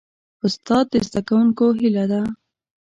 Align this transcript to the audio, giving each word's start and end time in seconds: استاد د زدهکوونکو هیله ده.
استاد 0.45 0.85
د 0.91 0.93
زدهکوونکو 1.07 1.65
هیله 1.79 2.05
ده. 2.11 2.21